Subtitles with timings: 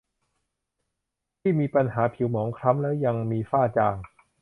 [1.39, 3.95] ที่มีปัญหาผิวหมองคล้ำแล้วยังมีฝ้าจาง